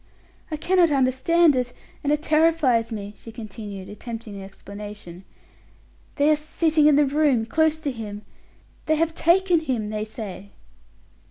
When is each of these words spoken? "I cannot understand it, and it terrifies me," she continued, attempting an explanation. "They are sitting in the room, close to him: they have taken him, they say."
"I 0.49 0.57
cannot 0.57 0.89
understand 0.89 1.55
it, 1.55 1.73
and 2.03 2.11
it 2.11 2.23
terrifies 2.23 2.91
me," 2.91 3.13
she 3.19 3.31
continued, 3.31 3.87
attempting 3.87 4.35
an 4.35 4.41
explanation. 4.41 5.25
"They 6.15 6.31
are 6.31 6.35
sitting 6.35 6.87
in 6.87 6.95
the 6.95 7.05
room, 7.05 7.45
close 7.45 7.79
to 7.81 7.91
him: 7.91 8.23
they 8.87 8.95
have 8.95 9.13
taken 9.13 9.59
him, 9.59 9.91
they 9.91 10.05
say." 10.05 10.53